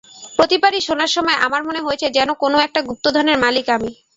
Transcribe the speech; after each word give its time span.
প্রতিবারই 0.37 0.81
শোনার 0.87 1.11
সময় 1.15 1.37
আমার 1.45 1.61
মনে 1.67 1.83
হয়েছে 1.85 2.07
যেন 2.17 2.29
কোনো 2.43 2.57
একটা 2.59 2.79
গুপ্তধনের 2.87 3.37
মালিক 3.43 3.65
আমি। 3.69 3.91